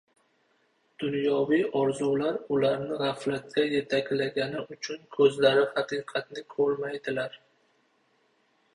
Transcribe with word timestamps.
Dunyoviy 1.03 1.61
orzular 1.81 2.39
ularni 2.57 2.97
g‘aflatga 3.03 3.67
yetaklagani 3.75 4.65
uchun 4.65 5.07
ko‘zlari 5.21 5.69
haqiqatni 5.79 6.49
ko‘rmaydilar. 6.59 7.43